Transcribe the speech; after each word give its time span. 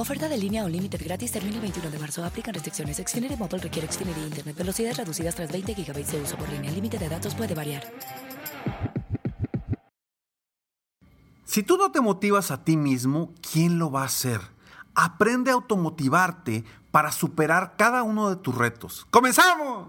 Oferta 0.00 0.30
de 0.30 0.38
línea 0.38 0.64
o 0.64 0.68
límite 0.68 0.96
gratis 0.96 1.30
termina 1.30 1.56
el 1.56 1.60
21 1.60 1.90
de 1.90 1.98
marzo. 1.98 2.24
Aplican 2.24 2.54
restricciones. 2.54 2.96
Xfinity 2.96 3.36
Mobile 3.36 3.58
requiere 3.58 3.86
Xfinity 3.86 4.20
Internet. 4.22 4.56
Velocidades 4.56 4.96
reducidas 4.96 5.34
tras 5.34 5.52
20 5.52 5.74
GB 5.74 6.06
de 6.06 6.22
uso 6.22 6.38
por 6.38 6.48
línea. 6.48 6.70
El 6.70 6.76
límite 6.76 6.96
de 6.96 7.06
datos 7.06 7.34
puede 7.34 7.54
variar. 7.54 7.82
Si 11.44 11.62
tú 11.62 11.76
no 11.76 11.92
te 11.92 12.00
motivas 12.00 12.50
a 12.50 12.64
ti 12.64 12.78
mismo, 12.78 13.34
¿quién 13.52 13.78
lo 13.78 13.90
va 13.90 14.00
a 14.00 14.06
hacer? 14.06 14.40
Aprende 14.94 15.50
a 15.50 15.54
automotivarte 15.54 16.64
para 16.90 17.12
superar 17.12 17.74
cada 17.76 18.02
uno 18.02 18.30
de 18.30 18.36
tus 18.36 18.56
retos. 18.56 19.06
¡Comenzamos! 19.10 19.88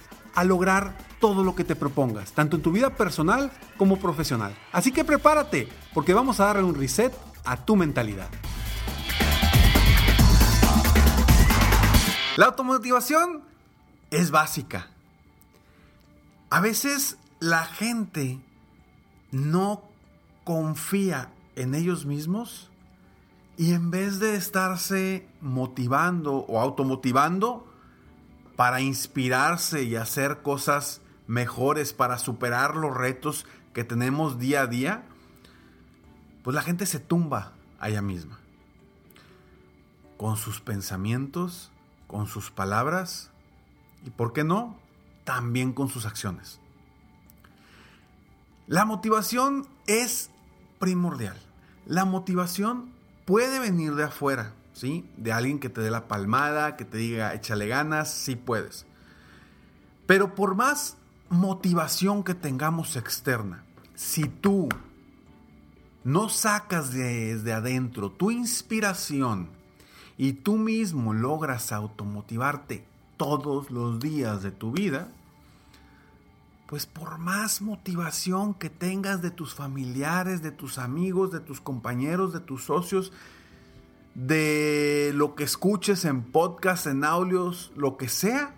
a 0.33 0.43
lograr 0.43 0.97
todo 1.19 1.43
lo 1.43 1.55
que 1.55 1.63
te 1.63 1.75
propongas, 1.75 2.31
tanto 2.31 2.55
en 2.57 2.63
tu 2.63 2.71
vida 2.71 2.91
personal 2.91 3.51
como 3.77 3.97
profesional. 3.97 4.55
Así 4.71 4.91
que 4.91 5.03
prepárate, 5.03 5.67
porque 5.93 6.13
vamos 6.13 6.39
a 6.39 6.45
darle 6.45 6.63
un 6.63 6.75
reset 6.75 7.13
a 7.45 7.57
tu 7.57 7.75
mentalidad. 7.75 8.29
La 12.37 12.45
automotivación 12.47 13.43
es 14.09 14.31
básica. 14.31 14.87
A 16.49 16.59
veces 16.59 17.17
la 17.39 17.65
gente 17.65 18.39
no 19.31 19.83
confía 20.43 21.29
en 21.55 21.75
ellos 21.75 22.05
mismos 22.05 22.69
y 23.57 23.73
en 23.73 23.91
vez 23.91 24.19
de 24.19 24.35
estarse 24.35 25.27
motivando 25.39 26.37
o 26.37 26.59
automotivando 26.59 27.70
para 28.61 28.79
inspirarse 28.79 29.81
y 29.85 29.95
hacer 29.95 30.43
cosas 30.43 31.01
mejores 31.25 31.93
para 31.93 32.19
superar 32.19 32.75
los 32.75 32.95
retos 32.95 33.47
que 33.73 33.83
tenemos 33.83 34.37
día 34.37 34.61
a 34.61 34.67
día, 34.67 35.03
pues 36.43 36.53
la 36.53 36.61
gente 36.61 36.85
se 36.85 36.99
tumba 36.99 37.53
a 37.79 37.89
ella 37.89 38.03
misma. 38.03 38.37
Con 40.15 40.37
sus 40.37 40.61
pensamientos, 40.61 41.71
con 42.05 42.27
sus 42.27 42.51
palabras 42.51 43.31
y, 44.05 44.11
¿por 44.11 44.31
qué 44.31 44.43
no? 44.43 44.77
También 45.23 45.73
con 45.73 45.89
sus 45.89 46.05
acciones. 46.05 46.59
La 48.67 48.85
motivación 48.85 49.67
es 49.87 50.29
primordial. 50.77 51.41
La 51.87 52.05
motivación 52.05 52.91
puede 53.25 53.59
venir 53.59 53.95
de 53.95 54.03
afuera, 54.03 54.53
De 54.81 55.31
alguien 55.31 55.59
que 55.59 55.69
te 55.69 55.81
dé 55.81 55.91
la 55.91 56.07
palmada, 56.07 56.75
que 56.75 56.85
te 56.85 56.97
diga, 56.97 57.33
échale 57.33 57.67
ganas, 57.67 58.11
sí 58.11 58.35
puedes. 58.35 58.85
Pero 60.07 60.33
por 60.33 60.55
más 60.55 60.97
motivación 61.29 62.23
que 62.23 62.33
tengamos 62.33 62.95
externa, 62.95 63.63
si 63.95 64.23
tú 64.23 64.69
no 66.03 66.29
sacas 66.29 66.91
desde 66.91 67.53
adentro 67.53 68.09
tu 68.09 68.31
inspiración 68.31 69.49
y 70.17 70.33
tú 70.33 70.57
mismo 70.57 71.13
logras 71.13 71.71
automotivarte 71.71 72.83
todos 73.17 73.69
los 73.69 73.99
días 73.99 74.41
de 74.41 74.51
tu 74.51 74.71
vida, 74.71 75.09
pues 76.65 76.85
por 76.87 77.19
más 77.19 77.61
motivación 77.61 78.53
que 78.53 78.69
tengas 78.69 79.21
de 79.21 79.29
tus 79.29 79.53
familiares, 79.53 80.41
de 80.41 80.51
tus 80.51 80.77
amigos, 80.77 81.31
de 81.31 81.39
tus 81.39 81.61
compañeros, 81.61 82.33
de 82.33 82.39
tus 82.39 82.63
socios, 82.63 83.11
de 84.15 85.11
lo 85.15 85.35
que 85.35 85.43
escuches 85.43 86.05
en 86.05 86.23
podcast, 86.23 86.87
en 86.87 87.03
audios, 87.03 87.71
lo 87.75 87.97
que 87.97 88.09
sea, 88.09 88.53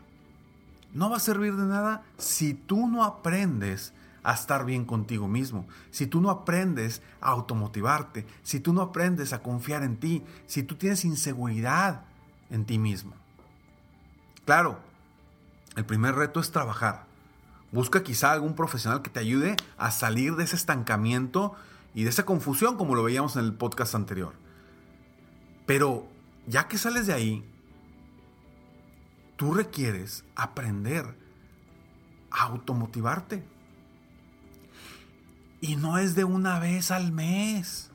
no 0.94 1.09
va 1.09 1.18
a 1.18 1.19
servir 1.19 1.56
de 1.56 1.66
nada 1.66 2.03
si 2.18 2.53
tú 2.53 2.88
no 2.88 3.03
aprendes 3.03 3.94
a 4.24 4.34
estar 4.34 4.66
bien 4.66 4.86
contigo 4.86 5.28
mismo, 5.28 5.68
si 5.91 6.08
tú 6.08 6.22
no 6.22 6.30
aprendes 6.30 7.02
a 7.19 7.30
automotivarte, 7.30 8.25
si 8.41 8.59
tú 8.59 8.74
no 8.74 8.81
aprendes 8.81 9.34
a 9.34 9.41
confiar 9.41 9.84
en 9.84 9.97
ti, 9.97 10.24
si 10.47 10.64
tú 10.64 10.75
tienes 10.75 11.03
inseguridad 11.03 12.06
en 12.50 12.66
ti 12.66 12.80
mismo. 12.80 13.14
Claro, 14.46 14.80
el 15.75 15.85
primer 15.85 16.16
reto 16.16 16.40
es 16.40 16.52
trabajar. 16.52 17.06
Busca 17.72 18.03
quizá 18.03 18.31
algún 18.31 18.56
profesional 18.56 19.02
que 19.02 19.09
te 19.09 19.20
ayude 19.20 19.56
a 19.78 19.91
salir 19.91 20.35
de 20.35 20.44
ese 20.44 20.56
estancamiento 20.56 21.56
y 21.96 22.03
de 22.03 22.12
esa 22.12 22.25
confusión 22.25 22.78
como 22.78 22.96
lo 22.96 23.03
veíamos 23.03 23.35
en 23.35 23.46
el 23.46 23.53
podcast 23.53 23.96
anterior. 23.96 24.43
Pero 25.66 26.07
ya 26.47 26.68
que 26.68 26.78
sales 26.78 27.07
de 27.07 27.13
ahí, 27.13 27.44
tú 29.35 29.53
requieres 29.53 30.24
aprender 30.35 31.18
a 32.31 32.44
automotivarte. 32.44 33.44
Y 35.62 35.78
no 35.78 35.97
es 35.97 36.16
de 36.16 36.25
una 36.25 36.59
vez 36.59 36.91
al 36.91 37.12
mes. 37.12 37.90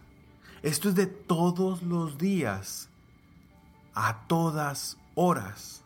Esto 0.63 0.89
es 0.89 0.95
de 0.95 1.07
todos 1.07 1.83
los 1.83 2.19
días, 2.19 2.89
a 3.95 4.27
todas 4.27 4.97
horas, 5.15 5.83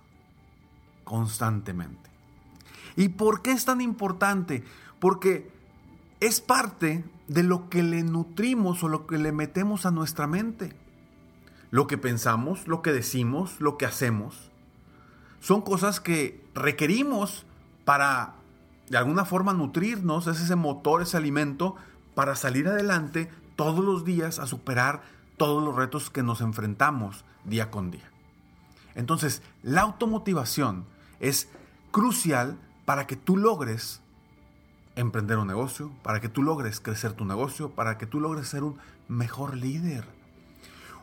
constantemente. 1.04 2.10
¿Y 2.96 3.08
por 3.10 3.42
qué 3.42 3.52
es 3.52 3.64
tan 3.64 3.80
importante? 3.80 4.64
Porque 5.00 5.50
es 6.20 6.40
parte 6.40 7.04
de 7.26 7.42
lo 7.42 7.68
que 7.68 7.82
le 7.82 8.02
nutrimos 8.02 8.82
o 8.84 8.88
lo 8.88 9.06
que 9.06 9.18
le 9.18 9.32
metemos 9.32 9.86
a 9.86 9.90
nuestra 9.90 10.26
mente. 10.26 10.74
Lo 11.72 11.88
que 11.88 11.98
pensamos, 11.98 12.68
lo 12.68 12.82
que 12.82 12.92
decimos, 12.92 13.60
lo 13.60 13.76
que 13.78 13.86
hacemos 13.86 14.52
son 15.40 15.62
cosas 15.62 15.98
que 15.98 16.44
requerimos 16.54 17.44
para 17.84 18.34
de 18.88 18.98
alguna 18.98 19.24
forma 19.24 19.52
nutrirnos, 19.54 20.28
es 20.28 20.40
ese 20.40 20.54
motor, 20.54 21.02
ese 21.02 21.16
alimento 21.16 21.74
para 22.14 22.36
salir 22.36 22.68
adelante 22.68 23.28
todos 23.56 23.84
los 23.84 24.04
días 24.04 24.38
a 24.38 24.46
superar 24.46 25.02
todos 25.36 25.64
los 25.64 25.74
retos 25.74 26.10
que 26.10 26.22
nos 26.22 26.42
enfrentamos 26.42 27.24
día 27.44 27.70
con 27.70 27.90
día. 27.90 28.08
Entonces, 28.94 29.42
la 29.62 29.80
automotivación 29.80 30.84
es 31.18 31.48
crucial 31.90 32.58
para 32.84 33.06
que 33.06 33.16
tú 33.16 33.36
logres 33.36 34.02
emprender 34.94 35.38
un 35.38 35.48
negocio, 35.48 35.90
para 36.02 36.20
que 36.20 36.28
tú 36.28 36.42
logres 36.42 36.80
crecer 36.80 37.14
tu 37.14 37.24
negocio, 37.24 37.70
para 37.70 37.98
que 37.98 38.06
tú 38.06 38.20
logres 38.20 38.46
ser 38.46 38.62
un 38.62 38.76
mejor 39.08 39.56
líder. 39.56 40.04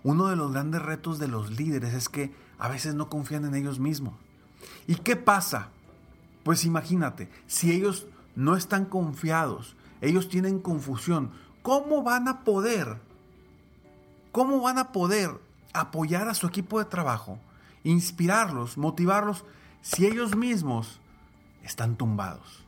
Uno 0.04 0.28
de 0.28 0.36
los 0.36 0.52
grandes 0.52 0.82
retos 0.82 1.20
de 1.20 1.28
los 1.28 1.52
líderes 1.52 1.94
es 1.94 2.10
que 2.10 2.34
a 2.58 2.70
veces 2.70 2.96
no 2.96 3.10
confían 3.10 3.46
en 3.46 3.56
ellos 3.56 3.80
mismos. 3.80 4.14
¿Y 4.88 4.96
qué 4.96 5.16
pasa? 5.16 5.70
Pues 6.44 6.66
imagínate, 6.66 7.30
si 7.48 7.72
ellos 7.72 8.08
no 8.36 8.56
están 8.56 8.86
confiados, 8.86 9.76
ellos 10.02 10.30
tienen 10.30 10.60
confusión, 10.60 11.32
¿cómo 11.62 12.04
van 12.04 12.28
a 12.28 12.44
poder? 12.44 12.98
¿Cómo 14.32 14.62
van 14.62 14.78
a 14.78 14.92
poder 14.92 15.32
apoyar 15.74 16.28
a 16.28 16.34
su 16.34 16.48
equipo 16.48 16.80
de 16.80 16.86
trabajo, 16.86 17.40
inspirarlos, 17.84 18.78
motivarlos, 18.78 19.46
si 19.82 20.06
ellos 20.06 20.36
mismos 20.36 21.00
están 21.64 21.96
tumbados. 21.96 22.66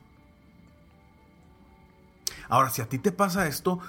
Ahora, 2.48 2.70
si 2.70 2.82
a 2.82 2.88
ti 2.88 2.98
te 2.98 3.12
pasa 3.12 3.46
esto, 3.46 3.80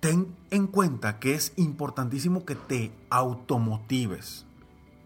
ten 0.00 0.34
en 0.50 0.66
cuenta 0.66 1.18
que 1.18 1.34
es 1.34 1.52
importantísimo 1.56 2.44
que 2.44 2.54
te 2.54 2.92
automotives. 3.10 4.44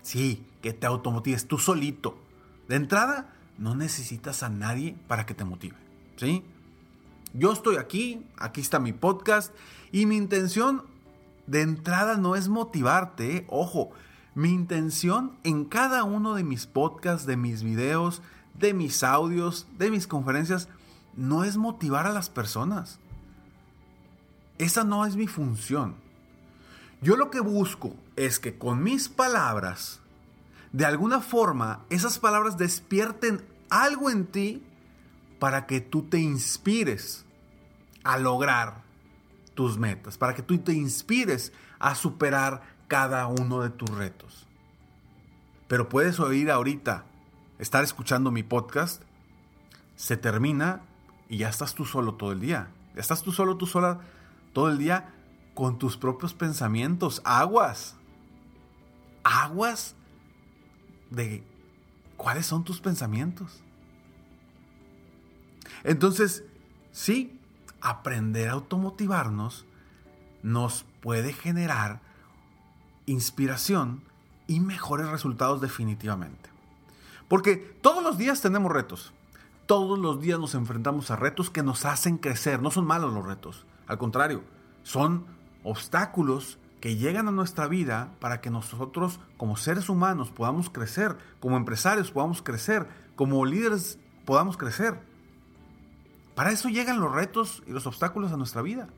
Sí, 0.03 0.47
que 0.63 0.73
te 0.73 0.87
automotives 0.87 1.47
tú 1.47 1.59
solito. 1.59 2.19
De 2.69 2.77
entrada, 2.77 3.35
no 3.59 3.75
necesitas 3.75 4.43
a 4.43 4.49
nadie 4.49 4.97
para 5.07 5.27
que 5.27 5.35
te 5.35 5.45
motive. 5.45 5.77
¿Sí? 6.17 6.43
Yo 7.33 7.53
estoy 7.53 7.77
aquí, 7.77 8.27
aquí 8.39 8.61
está 8.61 8.81
mi 8.81 8.93
podcast 8.93 9.55
y 9.93 10.07
mi 10.07 10.17
intención 10.17 10.83
de 11.47 11.63
entrada 11.63 12.17
no 12.17 12.37
es 12.37 12.49
motivarte, 12.49 13.37
¿eh? 13.37 13.47
ojo, 13.49 13.91
mi 14.35 14.51
intención 14.51 15.33
en 15.43 15.65
cada 15.65 16.05
uno 16.05 16.35
de 16.35 16.45
mis 16.45 16.67
podcasts, 16.67 17.27
de 17.27 17.37
mis 17.37 17.63
videos, 17.63 18.23
de 18.59 18.75
mis 18.75 19.03
audios, 19.03 19.67
de 19.79 19.91
mis 19.91 20.07
conferencias, 20.07 20.69
no 21.17 21.45
es 21.45 21.57
motivar 21.57 22.07
a 22.07 22.13
las 22.13 22.31
personas. 22.31 22.99
Esa 24.61 24.85
no 24.85 25.07
es 25.07 25.17
mi 25.17 25.27
función. 25.27 25.97
Yo 27.01 27.17
lo 27.17 27.31
que 27.31 27.41
busco 27.41 27.97
es 28.15 28.39
que 28.39 28.59
con 28.59 28.83
mis 28.83 29.09
palabras, 29.09 30.01
de 30.71 30.85
alguna 30.85 31.21
forma, 31.23 31.81
esas 31.89 32.19
palabras 32.19 32.59
despierten 32.59 33.43
algo 33.71 34.11
en 34.11 34.27
ti 34.27 34.63
para 35.39 35.65
que 35.65 35.81
tú 35.81 36.03
te 36.03 36.19
inspires 36.19 37.25
a 38.05 38.19
lograr 38.19 38.83
tus 39.55 39.79
metas, 39.79 40.19
para 40.19 40.35
que 40.35 40.43
tú 40.43 40.59
te 40.59 40.75
inspires 40.75 41.55
a 41.79 41.95
superar 41.95 42.61
cada 42.87 43.29
uno 43.29 43.63
de 43.63 43.71
tus 43.71 43.89
retos. 43.89 44.47
Pero 45.69 45.89
puedes 45.89 46.21
oír 46.21 46.51
ahorita, 46.51 47.07
estar 47.59 47.83
escuchando 47.83 48.31
mi 48.31 48.43
podcast, 48.43 49.01
se 49.97 50.19
termina 50.19 50.83
y 51.31 51.39
ya 51.39 51.49
estás 51.49 51.75
tú 51.75 51.87
solo 51.87 52.17
todo 52.17 52.33
el 52.33 52.41
día. 52.41 52.69
Ya 52.95 53.01
estás 53.01 53.23
tú 53.23 53.33
solo, 53.33 53.57
tú 53.57 53.67
sola 53.67 54.01
todo 54.53 54.69
el 54.69 54.79
día 54.79 55.15
con 55.55 55.79
tus 55.79 55.97
propios 55.97 56.35
pensamientos. 56.35 57.23
Aguas. 57.25 57.97
Aguas 59.23 59.95
de 61.11 61.45
cuáles 62.17 62.47
son 62.47 62.65
tus 62.65 62.81
pensamientos. 62.81 63.63
Entonces, 65.85 66.45
sí, 66.93 67.39
aprender 67.81 68.49
a 68.49 68.53
automotivarnos 68.53 69.65
nos 70.43 70.85
puede 71.01 71.33
generar 71.33 72.01
inspiración 73.07 74.03
y 74.47 74.61
mejores 74.61 75.09
resultados 75.09 75.61
definitivamente. 75.61 76.51
Porque 77.29 77.57
todos 77.57 78.03
los 78.03 78.19
días 78.19 78.41
tenemos 78.41 78.73
retos. 78.73 79.13
Todos 79.67 79.99
los 79.99 80.21
días 80.21 80.39
nos 80.39 80.55
enfrentamos 80.55 81.11
a 81.11 81.17
retos 81.17 81.49
que 81.49 81.63
nos 81.63 81.85
hacen 81.85 82.19
crecer. 82.19 82.61
No 82.61 82.71
son 82.71 82.87
malos 82.87 83.15
los 83.15 83.25
retos. 83.25 83.65
Al 83.91 83.99
contrario, 83.99 84.45
son 84.85 85.27
obstáculos 85.65 86.61
que 86.81 86.95
llegan 86.95 87.27
a 87.27 87.33
nuestra 87.33 87.67
vida 87.67 88.13
para 88.21 88.41
que 88.41 88.49
nosotros 88.49 89.19
como 89.37 89.57
seres 89.57 89.89
humanos 89.89 90.31
podamos 90.31 90.71
crecer, 90.71 91.17
como 91.41 91.57
empresarios 91.57 92.13
podamos 92.13 92.41
crecer, 92.41 92.87
como 93.17 93.45
líderes 93.45 93.99
podamos 94.25 94.57
crecer. 94.57 95.01
Para 96.37 96.53
eso 96.53 96.69
llegan 96.69 97.01
los 97.01 97.13
retos 97.13 97.65
y 97.67 97.73
los 97.73 97.85
obstáculos 97.89 98.31
a 98.31 98.37
nuestra 98.37 98.63
vida. 98.63 98.89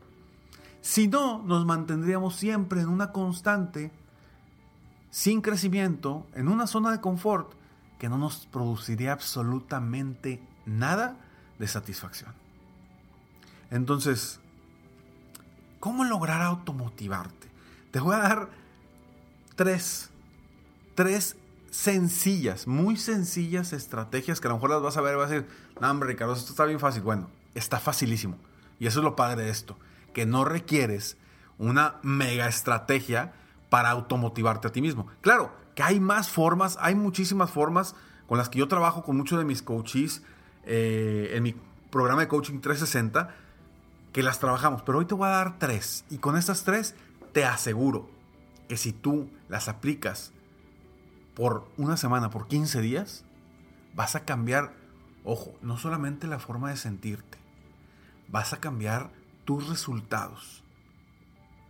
Si 0.81 1.07
no, 1.07 1.41
nos 1.41 1.65
mantendríamos 1.65 2.35
siempre 2.35 2.81
en 2.81 2.89
una 2.89 3.11
constante, 3.11 3.91
sin 5.09 5.41
crecimiento, 5.41 6.27
en 6.35 6.47
una 6.47 6.67
zona 6.67 6.91
de 6.91 7.01
confort 7.01 7.53
que 7.97 8.09
no 8.09 8.19
nos 8.19 8.45
produciría 8.45 9.13
absolutamente 9.13 10.39
nada 10.67 11.17
de 11.57 11.67
satisfacción. 11.67 12.31
Entonces, 13.71 14.39
¿cómo 15.83 16.05
lograr 16.05 16.41
automotivarte? 16.41 17.49
Te 17.91 17.99
voy 17.99 18.15
a 18.15 18.19
dar 18.19 18.49
tres, 19.57 20.09
tres 20.95 21.35
sencillas, 21.71 22.67
muy 22.67 22.95
sencillas 22.95 23.73
estrategias 23.73 24.39
que 24.39 24.47
a 24.47 24.51
lo 24.51 24.55
mejor 24.55 24.69
las 24.69 24.81
vas 24.81 24.95
a 24.95 25.01
ver 25.01 25.15
y 25.15 25.17
vas 25.17 25.29
a 25.29 25.33
decir, 25.33 25.49
no, 25.81 25.91
hombre, 25.91 26.07
Ricardo, 26.07 26.35
esto 26.35 26.51
está 26.51 26.63
bien 26.63 26.79
fácil. 26.79 27.01
Bueno, 27.01 27.29
está 27.53 27.81
facilísimo. 27.81 28.37
Y 28.79 28.87
eso 28.87 29.01
es 29.01 29.03
lo 29.03 29.17
padre 29.17 29.43
de 29.43 29.49
esto, 29.49 29.77
que 30.13 30.25
no 30.25 30.45
requieres 30.45 31.17
una 31.57 31.95
mega 32.01 32.47
estrategia 32.47 33.33
para 33.69 33.89
automotivarte 33.89 34.69
a 34.69 34.71
ti 34.71 34.81
mismo. 34.81 35.07
Claro, 35.19 35.53
que 35.75 35.83
hay 35.83 35.99
más 35.99 36.29
formas, 36.29 36.77
hay 36.79 36.95
muchísimas 36.95 37.51
formas 37.51 37.93
con 38.25 38.37
las 38.37 38.47
que 38.47 38.59
yo 38.59 38.69
trabajo 38.69 39.03
con 39.03 39.17
muchos 39.17 39.37
de 39.37 39.43
mis 39.43 39.61
coaches 39.61 40.23
eh, 40.63 41.31
en 41.33 41.43
mi 41.43 41.53
programa 41.91 42.21
de 42.21 42.29
coaching 42.29 42.61
360 42.61 43.42
que 44.13 44.23
las 44.23 44.39
trabajamos, 44.39 44.83
pero 44.83 44.99
hoy 44.99 45.05
te 45.05 45.15
voy 45.15 45.27
a 45.27 45.31
dar 45.31 45.59
tres 45.59 46.05
y 46.09 46.19
con 46.19 46.37
estas 46.37 46.63
tres 46.63 46.95
te 47.33 47.45
aseguro 47.45 48.09
que 48.69 48.77
si 48.77 48.93
tú 48.93 49.27
las 49.49 49.67
aplicas 49.67 50.31
por 51.35 51.67
una 51.77 51.97
semana, 51.97 52.29
por 52.29 52.47
15 52.47 52.79
días, 52.79 53.25
vas 53.95 54.15
a 54.15 54.23
cambiar, 54.23 54.73
ojo, 55.25 55.55
no 55.63 55.77
solamente 55.77 56.27
la 56.27 56.37
forma 56.37 56.69
de 56.69 56.77
sentirte, 56.77 57.39
vas 58.27 58.53
a 58.53 58.57
cambiar 58.57 59.09
tus 59.45 59.67
resultados, 59.67 60.63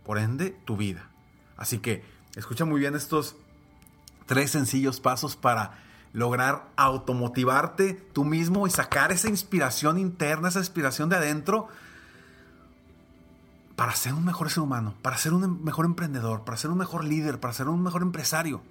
por 0.04 0.18
ende 0.18 0.50
tu 0.66 0.76
vida. 0.76 1.08
Así 1.56 1.78
que 1.78 2.04
escucha 2.36 2.66
muy 2.66 2.78
bien 2.78 2.94
estos 2.94 3.36
tres 4.26 4.50
sencillos 4.50 5.00
pasos 5.00 5.34
para 5.34 5.82
lograr 6.12 6.68
automotivarte 6.76 7.94
tú 8.12 8.24
mismo 8.24 8.66
y 8.66 8.70
sacar 8.70 9.12
esa 9.12 9.28
inspiración 9.28 9.98
interna, 9.98 10.48
esa 10.48 10.58
inspiración 10.60 11.08
de 11.08 11.16
adentro 11.16 11.68
para 13.76 13.94
ser 13.94 14.14
un 14.14 14.24
mejor 14.24 14.50
ser 14.50 14.62
humano, 14.62 14.94
para 15.02 15.18
ser 15.18 15.32
un 15.32 15.62
mejor 15.64 15.84
emprendedor, 15.84 16.44
para 16.44 16.56
ser 16.56 16.70
un 16.70 16.78
mejor 16.78 17.04
líder, 17.04 17.40
para 17.40 17.54
ser 17.54 17.68
un 17.68 17.82
mejor 17.82 18.02
empresario. 18.02 18.62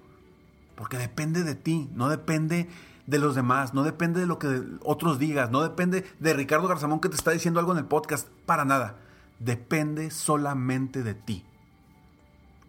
Porque 0.76 0.98
depende 0.98 1.44
de 1.44 1.54
ti, 1.54 1.88
no 1.94 2.08
depende 2.08 2.68
de 3.06 3.18
los 3.18 3.34
demás, 3.34 3.74
no 3.74 3.82
depende 3.82 4.20
de 4.20 4.26
lo 4.26 4.38
que 4.38 4.62
otros 4.82 5.18
digas, 5.18 5.50
no 5.50 5.62
depende 5.62 6.04
de 6.18 6.34
Ricardo 6.34 6.68
Garzamón 6.68 7.00
que 7.00 7.08
te 7.08 7.16
está 7.16 7.30
diciendo 7.30 7.60
algo 7.60 7.72
en 7.72 7.78
el 7.78 7.84
podcast, 7.84 8.28
para 8.46 8.64
nada. 8.64 8.96
Depende 9.38 10.10
solamente 10.10 11.02
de 11.02 11.14
ti. 11.14 11.44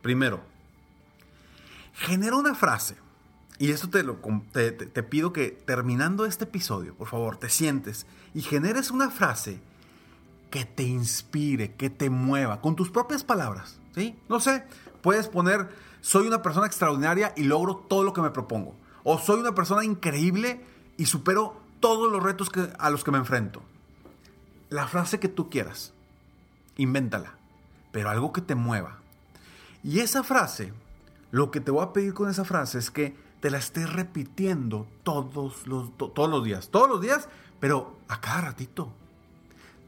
Primero, 0.02 0.44
genera 1.94 2.36
una 2.36 2.54
frase 2.54 2.98
y 3.58 3.72
esto 3.72 3.90
te, 3.90 4.04
lo, 4.04 4.20
te, 4.52 5.04
pido 5.04 5.32
que 5.32 5.52
terminando 5.52 6.26
este 6.26 6.44
episodio, 6.44 6.94
por 6.96 7.08
favor, 7.08 7.38
te 7.38 7.50
sientes 7.50 8.06
y 8.34 8.42
generes 8.42 8.92
una 8.92 9.10
frase 9.10 9.62
que 10.56 10.64
te 10.64 10.84
inspire, 10.84 11.74
que 11.74 11.90
te 11.90 12.10
mueva, 12.10 12.62
con 12.62 12.78
tus 12.78 12.90
propias 12.90 13.26
palabras. 13.26 13.78
¿sí? 13.94 14.18
No 14.30 14.40
sé, 14.40 14.64
puedes 15.02 15.28
poner, 15.28 15.68
soy 16.00 16.28
una 16.28 16.42
persona 16.42 16.66
extraordinaria 16.66 17.34
y 17.36 17.44
logro 17.44 17.76
todo 17.76 18.04
lo 18.04 18.14
que 18.14 18.22
me 18.22 18.32
propongo. 18.32 18.74
O 19.04 19.20
soy 19.20 19.42
una 19.42 19.54
persona 19.54 19.84
increíble 19.84 20.64
y 20.96 21.08
supero 21.08 21.60
todos 21.82 22.10
los 22.10 22.24
retos 22.24 22.50
que, 22.50 22.70
a 22.80 22.90
los 22.90 23.04
que 23.04 23.12
me 23.12 23.18
enfrento. 23.18 23.64
La 24.70 24.88
frase 24.88 25.20
que 25.20 25.28
tú 25.28 25.50
quieras, 25.50 25.92
invéntala, 26.78 27.34
pero 27.92 28.10
algo 28.10 28.32
que 28.32 28.40
te 28.40 28.56
mueva. 28.56 29.00
Y 29.84 30.00
esa 30.00 30.24
frase, 30.24 30.72
lo 31.32 31.52
que 31.52 31.60
te 31.60 31.72
voy 31.72 31.84
a 31.84 31.92
pedir 31.92 32.14
con 32.14 32.30
esa 32.30 32.46
frase 32.46 32.80
es 32.80 32.92
que 32.92 33.14
te 33.42 33.50
la 33.50 33.58
estés 33.58 33.92
repitiendo 33.92 34.88
todos 35.04 35.68
los, 35.68 35.98
todos 35.98 36.30
los 36.30 36.46
días. 36.46 36.70
Todos 36.70 36.88
los 36.88 37.02
días, 37.02 37.28
pero 37.60 37.98
a 38.08 38.22
cada 38.22 38.40
ratito. 38.40 38.94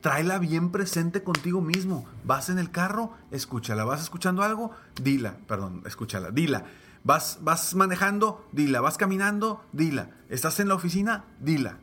Tráela 0.08 0.40
bien 0.40 0.72
presente 0.72 1.22
contigo 1.22 1.60
mismo. 1.60 2.06
Vas 2.24 2.48
en 2.48 2.60
el 2.60 2.72
carro, 2.72 3.12
escúchala. 3.30 3.84
Vas 3.84 4.02
escuchando 4.02 4.42
algo, 4.42 4.72
dila. 5.02 5.36
Perdón, 5.50 5.84
escúchala, 5.86 6.32
dila. 6.32 6.64
Vas, 7.04 7.40
vas 7.42 7.76
manejando, 7.76 8.48
dila. 8.54 8.80
Vas 8.80 8.98
caminando, 8.98 9.66
dila. 9.74 10.12
Estás 10.30 10.62
en 10.62 10.70
la 10.70 10.76
oficina, 10.76 11.26
dila. 11.42 11.80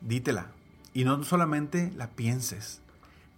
Dítela. 0.00 0.52
Y 0.94 1.02
no 1.02 1.24
solamente 1.24 1.92
la 1.96 2.10
pienses. 2.10 2.82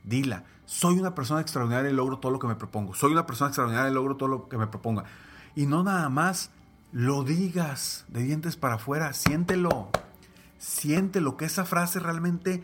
Dila. 0.05 0.45
Soy 0.67 0.99
una 0.99 1.15
persona 1.15 1.41
extraordinaria 1.41 1.91
y 1.91 1.95
logro 1.95 2.19
todo 2.19 2.33
lo 2.33 2.39
que 2.39 2.49
me 2.49 2.57
propongo. 2.57 2.93
Soy 2.93 3.13
una 3.13 3.25
persona 3.25 3.49
extraordinaria 3.49 3.91
y 3.91 3.95
logro 3.95 4.17
todo 4.17 4.29
lo 4.29 4.49
que 4.51 4.59
me 4.59 4.67
proponga. 4.67 5.05
Y 5.57 5.65
no 5.65 5.83
nada 5.83 6.11
más 6.11 6.51
lo 6.93 7.25
digas 7.25 8.05
de 8.09 8.25
dientes 8.25 8.57
para 8.57 8.75
afuera, 8.75 9.15
siéntelo, 9.15 9.89
siéntelo, 10.59 11.39
que 11.39 11.47
esa 11.47 11.65
frase 11.65 11.99
realmente 11.99 12.63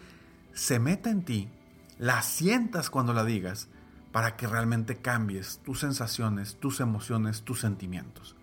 se 0.56 0.78
meta 0.78 1.10
en 1.10 1.22
ti, 1.22 1.50
la 1.98 2.22
sientas 2.22 2.88
cuando 2.88 3.12
la 3.12 3.24
digas, 3.24 3.68
para 4.10 4.36
que 4.36 4.46
realmente 4.46 4.96
cambies 4.96 5.60
tus 5.62 5.80
sensaciones, 5.80 6.56
tus 6.58 6.80
emociones, 6.80 7.42
tus 7.42 7.60
sentimientos. 7.60 8.34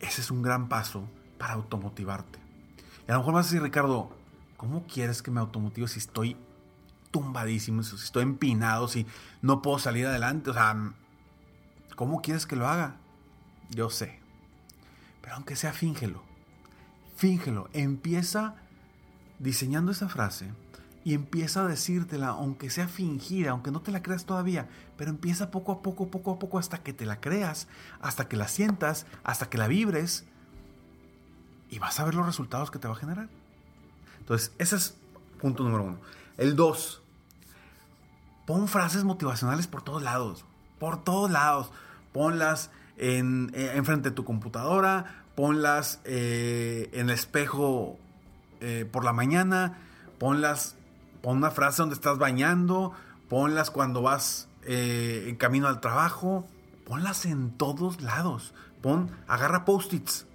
Ese 0.00 0.22
es 0.22 0.30
un 0.30 0.40
gran 0.40 0.70
paso 0.70 1.06
para 1.36 1.52
automotivarte. 1.52 2.38
Y 3.06 3.10
a 3.10 3.14
lo 3.14 3.20
mejor 3.20 3.34
vas 3.34 3.46
a 3.46 3.48
decir, 3.50 3.62
Ricardo, 3.62 4.16
¿cómo 4.56 4.86
quieres 4.86 5.20
que 5.22 5.30
me 5.30 5.40
automotive 5.40 5.86
si 5.86 5.98
estoy 5.98 6.34
tumbadísimo, 7.10 7.82
si 7.82 7.94
estoy 7.96 8.22
empinado, 8.22 8.88
si 8.88 9.06
no 9.42 9.60
puedo 9.60 9.78
salir 9.78 10.06
adelante? 10.06 10.48
O 10.48 10.54
sea, 10.54 10.94
¿cómo 11.94 12.22
quieres 12.22 12.46
que 12.46 12.56
lo 12.56 12.66
haga? 12.66 12.96
Yo 13.68 13.90
sé, 13.90 14.18
pero 15.20 15.34
aunque 15.34 15.56
sea, 15.56 15.74
fíngelo. 15.74 16.22
Fíngelo. 17.16 17.68
Empieza 17.74 18.54
diseñando 19.38 19.92
esa 19.92 20.08
frase 20.08 20.52
y 21.04 21.14
empieza 21.14 21.62
a 21.62 21.68
decírtela, 21.68 22.28
aunque 22.28 22.70
sea 22.70 22.88
fingida, 22.88 23.50
aunque 23.50 23.70
no 23.70 23.82
te 23.82 23.90
la 23.90 24.02
creas 24.02 24.24
todavía, 24.24 24.68
pero 24.96 25.10
empieza 25.10 25.50
poco 25.50 25.72
a 25.72 25.82
poco, 25.82 26.10
poco 26.10 26.32
a 26.32 26.38
poco, 26.38 26.58
hasta 26.58 26.78
que 26.78 26.92
te 26.92 27.06
la 27.06 27.20
creas, 27.20 27.68
hasta 28.00 28.28
que 28.28 28.36
la 28.36 28.48
sientas, 28.48 29.06
hasta 29.24 29.48
que 29.50 29.58
la 29.58 29.68
vibres, 29.68 30.24
y 31.70 31.78
vas 31.78 31.98
a 31.98 32.04
ver 32.04 32.14
los 32.14 32.26
resultados 32.26 32.70
que 32.70 32.78
te 32.78 32.86
va 32.86 32.94
a 32.94 32.98
generar. 32.98 33.28
Entonces, 34.18 34.52
ese 34.58 34.76
es 34.76 34.96
punto 35.40 35.64
número 35.64 35.84
uno. 35.84 35.98
El 36.36 36.54
dos, 36.54 37.02
pon 38.46 38.68
frases 38.68 39.04
motivacionales 39.04 39.66
por 39.66 39.82
todos 39.82 40.02
lados, 40.02 40.44
por 40.78 41.02
todos 41.02 41.30
lados. 41.30 41.70
Ponlas 42.12 42.70
en, 42.98 43.50
eh, 43.54 43.80
frente 43.84 44.10
de 44.10 44.14
tu 44.14 44.24
computadora, 44.24 45.24
ponlas 45.34 46.00
eh, 46.04 46.90
en 46.92 47.08
el 47.08 47.14
espejo 47.14 47.98
eh, 48.60 48.86
por 48.90 49.04
la 49.04 49.12
mañana, 49.12 49.78
ponlas 50.18 50.76
Pon 51.22 51.36
una 51.36 51.50
frase 51.50 51.82
donde 51.82 51.94
estás 51.94 52.18
bañando, 52.18 52.92
ponlas 53.28 53.70
cuando 53.70 54.02
vas 54.02 54.48
eh, 54.64 55.26
en 55.28 55.36
camino 55.36 55.68
al 55.68 55.80
trabajo, 55.80 56.46
ponlas 56.84 57.24
en 57.24 57.56
todos 57.56 58.02
lados. 58.02 58.52
Pon, 58.82 59.10
agarra 59.28 59.64
post-its 59.64 60.26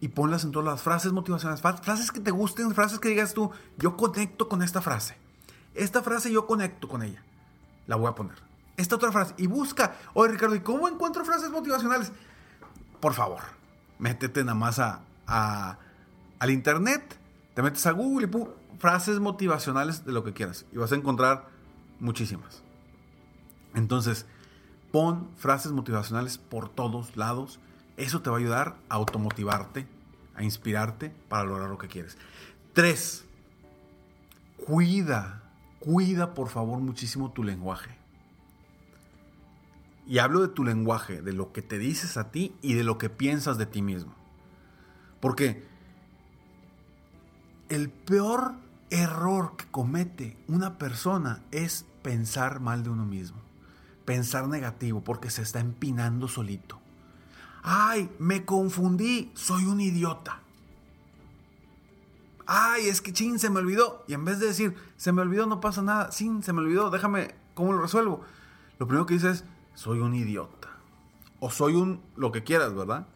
y 0.00 0.08
ponlas 0.08 0.44
en 0.44 0.52
todas 0.52 0.66
las 0.66 0.82
frases 0.82 1.12
motivacionales, 1.12 1.60
frases 1.60 2.10
que 2.10 2.20
te 2.20 2.30
gusten, 2.30 2.74
frases 2.74 2.98
que 2.98 3.10
digas 3.10 3.34
tú, 3.34 3.50
yo 3.76 3.96
conecto 3.96 4.48
con 4.48 4.62
esta 4.62 4.80
frase. 4.80 5.16
Esta 5.74 6.02
frase 6.02 6.32
yo 6.32 6.46
conecto 6.46 6.88
con 6.88 7.02
ella. 7.02 7.22
La 7.86 7.96
voy 7.96 8.08
a 8.08 8.14
poner. 8.14 8.36
Esta 8.76 8.96
otra 8.96 9.12
frase. 9.12 9.34
Y 9.36 9.46
busca, 9.46 9.96
oye 10.14 10.32
Ricardo, 10.32 10.54
¿y 10.54 10.60
cómo 10.60 10.88
encuentro 10.88 11.24
frases 11.24 11.50
motivacionales? 11.50 12.12
Por 13.00 13.12
favor, 13.12 13.40
métete 13.98 14.42
nada 14.42 14.54
más 14.54 14.78
a, 14.78 15.78
al 16.38 16.50
internet, 16.50 17.18
te 17.54 17.62
metes 17.62 17.86
a 17.86 17.92
Google 17.92 18.26
y 18.26 18.30
frases 18.78 19.20
motivacionales 19.20 20.04
de 20.04 20.12
lo 20.12 20.24
que 20.24 20.32
quieras. 20.32 20.66
Y 20.72 20.78
vas 20.78 20.92
a 20.92 20.96
encontrar 20.96 21.48
muchísimas. 22.00 22.62
Entonces, 23.74 24.26
pon 24.92 25.28
frases 25.36 25.72
motivacionales 25.72 26.38
por 26.38 26.68
todos 26.68 27.16
lados. 27.16 27.60
Eso 27.96 28.22
te 28.22 28.30
va 28.30 28.36
a 28.36 28.40
ayudar 28.40 28.76
a 28.88 28.94
automotivarte, 28.94 29.86
a 30.34 30.42
inspirarte 30.42 31.10
para 31.28 31.44
lograr 31.44 31.68
lo 31.68 31.78
que 31.78 31.88
quieres. 31.88 32.16
Tres, 32.72 33.24
cuida, 34.64 35.42
cuida 35.80 36.34
por 36.34 36.48
favor 36.48 36.78
muchísimo 36.80 37.32
tu 37.32 37.42
lenguaje. 37.42 37.96
Y 40.06 40.18
hablo 40.18 40.40
de 40.40 40.48
tu 40.48 40.64
lenguaje, 40.64 41.20
de 41.20 41.32
lo 41.32 41.52
que 41.52 41.60
te 41.60 41.78
dices 41.78 42.16
a 42.16 42.30
ti 42.30 42.54
y 42.62 42.74
de 42.74 42.84
lo 42.84 42.96
que 42.96 43.10
piensas 43.10 43.58
de 43.58 43.66
ti 43.66 43.82
mismo. 43.82 44.14
Porque 45.20 45.66
el 47.68 47.90
peor 47.90 48.54
error 48.90 49.56
que 49.56 49.66
comete 49.70 50.36
una 50.46 50.78
persona 50.78 51.42
es 51.50 51.84
pensar 52.02 52.60
mal 52.60 52.82
de 52.82 52.90
uno 52.90 53.04
mismo, 53.04 53.38
pensar 54.04 54.48
negativo 54.48 55.02
porque 55.02 55.30
se 55.30 55.42
está 55.42 55.60
empinando 55.60 56.28
solito. 56.28 56.80
Ay, 57.62 58.10
me 58.18 58.44
confundí, 58.44 59.30
soy 59.34 59.64
un 59.64 59.80
idiota. 59.80 60.40
Ay, 62.46 62.88
es 62.88 63.02
que 63.02 63.12
chin, 63.12 63.38
se 63.38 63.50
me 63.50 63.58
olvidó. 63.58 64.04
Y 64.08 64.14
en 64.14 64.24
vez 64.24 64.38
de 64.38 64.46
decir, 64.46 64.74
se 64.96 65.12
me 65.12 65.20
olvidó, 65.20 65.46
no 65.46 65.60
pasa 65.60 65.82
nada, 65.82 66.10
sin, 66.12 66.42
se 66.42 66.54
me 66.54 66.60
olvidó, 66.60 66.88
déjame, 66.88 67.34
¿cómo 67.54 67.72
lo 67.72 67.82
resuelvo? 67.82 68.22
Lo 68.78 68.86
primero 68.86 69.04
que 69.04 69.14
dices 69.14 69.42
es, 69.42 69.44
soy 69.74 69.98
un 69.98 70.14
idiota. 70.14 70.68
O 71.40 71.50
soy 71.50 71.74
un, 71.74 72.00
lo 72.16 72.32
que 72.32 72.44
quieras, 72.44 72.74
¿verdad? 72.74 73.06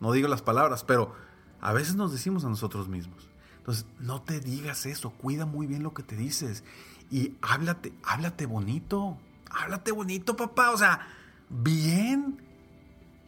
No 0.00 0.12
digo 0.12 0.28
las 0.28 0.42
palabras, 0.42 0.84
pero 0.84 1.12
a 1.60 1.72
veces 1.72 1.96
nos 1.96 2.12
decimos 2.12 2.44
a 2.44 2.48
nosotros 2.48 2.86
mismos. 2.88 3.28
Entonces, 3.66 3.84
no 3.98 4.22
te 4.22 4.38
digas 4.38 4.86
eso, 4.86 5.10
cuida 5.10 5.44
muy 5.44 5.66
bien 5.66 5.82
lo 5.82 5.92
que 5.92 6.04
te 6.04 6.14
dices 6.14 6.62
y 7.10 7.36
háblate, 7.42 7.92
háblate 8.04 8.46
bonito, 8.46 9.18
háblate 9.50 9.90
bonito, 9.90 10.36
papá, 10.36 10.70
o 10.70 10.78
sea, 10.78 11.08
bien, 11.48 12.40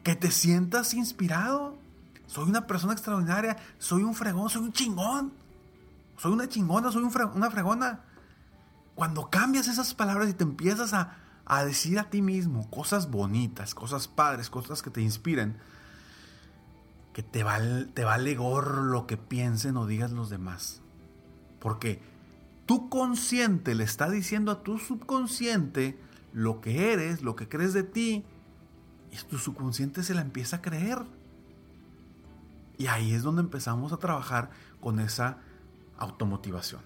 que 0.01 0.15
te 0.15 0.31
sientas 0.31 0.93
inspirado. 0.93 1.77
Soy 2.25 2.47
una 2.47 2.67
persona 2.67 2.93
extraordinaria, 2.93 3.57
soy 3.79 4.03
un 4.03 4.15
fregón, 4.15 4.49
soy 4.49 4.61
un 4.61 4.71
chingón, 4.71 5.33
soy 6.15 6.31
una 6.31 6.47
chingona, 6.47 6.89
soy 6.89 7.03
una 7.03 7.51
fregona. 7.51 8.05
Cuando 8.95 9.29
cambias 9.29 9.67
esas 9.67 9.93
palabras 9.93 10.29
y 10.29 10.33
te 10.33 10.45
empiezas 10.45 10.93
a, 10.93 11.17
a 11.43 11.65
decir 11.65 11.99
a 11.99 12.09
ti 12.09 12.21
mismo 12.21 12.69
cosas 12.69 13.11
bonitas, 13.11 13.75
cosas 13.75 14.07
padres, 14.07 14.49
cosas 14.49 14.81
que 14.81 14.89
te 14.89 15.01
inspiren, 15.01 15.57
que 17.13 17.23
te, 17.23 17.43
te 17.93 18.03
vale 18.03 18.35
gorro 18.35 18.83
lo 18.83 19.07
que 19.07 19.17
piensen 19.17 19.77
o 19.77 19.87
digas 19.87 20.11
los 20.11 20.29
demás. 20.29 20.81
Porque 21.59 22.01
tu 22.65 22.89
consciente 22.89 23.75
le 23.75 23.83
está 23.83 24.09
diciendo 24.09 24.51
a 24.51 24.63
tu 24.63 24.77
subconsciente 24.77 25.99
lo 26.33 26.61
que 26.61 26.93
eres, 26.93 27.21
lo 27.21 27.35
que 27.35 27.49
crees 27.49 27.73
de 27.73 27.83
ti, 27.83 28.25
y 29.11 29.17
tu 29.27 29.37
subconsciente 29.37 30.03
se 30.03 30.13
la 30.13 30.21
empieza 30.21 30.57
a 30.57 30.61
creer. 30.61 30.99
Y 32.77 32.87
ahí 32.87 33.13
es 33.13 33.23
donde 33.23 33.41
empezamos 33.41 33.91
a 33.91 33.97
trabajar 33.97 34.51
con 34.79 34.99
esa 34.99 35.39
automotivación. 35.97 36.81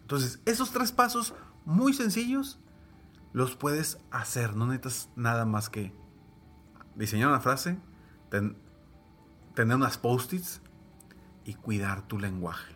Entonces, 0.00 0.40
esos 0.46 0.72
tres 0.72 0.92
pasos 0.92 1.34
muy 1.64 1.92
sencillos 1.92 2.58
los 3.32 3.54
puedes 3.54 3.98
hacer. 4.10 4.56
No 4.56 4.66
necesitas 4.66 5.10
nada 5.14 5.44
más 5.44 5.68
que 5.68 5.94
diseñar 6.96 7.28
una 7.28 7.40
frase, 7.40 7.78
tener 9.54 9.76
unas 9.76 9.98
post-its 9.98 10.60
y 11.44 11.54
cuidar 11.54 12.02
tu 12.02 12.18
lenguaje. 12.18 12.74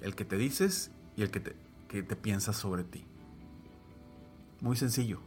El 0.00 0.14
que 0.14 0.24
te 0.24 0.36
dices 0.36 0.90
y 1.16 1.22
el 1.22 1.30
que 1.30 1.40
te, 1.40 1.56
que 1.88 2.02
te 2.02 2.16
piensas 2.16 2.56
sobre 2.56 2.84
ti. 2.84 3.06
Muy 4.60 4.76
sencillo. 4.76 5.20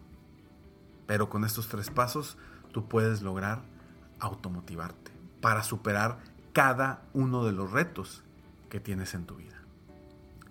Pero 1.05 1.29
con 1.29 1.43
estos 1.43 1.67
tres 1.67 1.89
pasos 1.89 2.37
tú 2.71 2.87
puedes 2.87 3.21
lograr 3.21 3.61
automotivarte 4.19 5.11
para 5.41 5.63
superar 5.63 6.19
cada 6.53 7.03
uno 7.13 7.43
de 7.45 7.51
los 7.51 7.71
retos 7.71 8.23
que 8.69 8.79
tienes 8.79 9.13
en 9.13 9.25
tu 9.25 9.35
vida. 9.35 9.61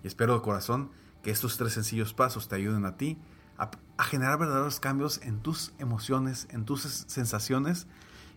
Y 0.03 0.07
espero 0.07 0.35
de 0.35 0.41
corazón 0.41 0.91
que 1.23 1.31
estos 1.31 1.57
tres 1.57 1.73
sencillos 1.73 2.13
pasos 2.13 2.47
te 2.47 2.55
ayuden 2.55 2.85
a 2.85 2.97
ti 2.97 3.17
a, 3.57 3.71
a 3.97 4.03
generar 4.03 4.37
verdaderos 4.37 4.79
cambios 4.79 5.21
en 5.23 5.39
tus 5.39 5.73
emociones, 5.79 6.47
en 6.51 6.65
tus 6.65 6.81
sensaciones 6.81 7.87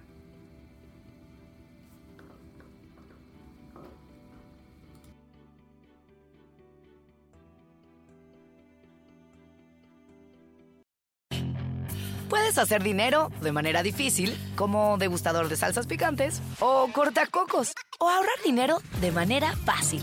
Puedes 12.29 12.59
hacer 12.59 12.83
dinero 12.83 13.31
de 13.41 13.53
manera 13.53 13.83
difícil, 13.83 14.37
como 14.55 14.99
degustador 14.99 15.49
de 15.49 15.57
salsas 15.57 15.87
picantes, 15.87 16.43
o 16.61 16.89
cortacocos, 16.93 17.73
o 17.99 18.09
ahorrar 18.09 18.37
dinero 18.45 18.79
de 19.01 19.13
manera 19.13 19.57
fácil 19.65 20.03